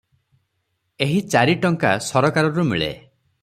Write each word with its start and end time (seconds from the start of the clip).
ଏହି 1.07 1.19
ଚାରି 1.35 1.57
ଟଙ୍କା 1.67 1.93
ସରକାରରୁ 2.09 2.69
ମିଳେ। 2.73 2.93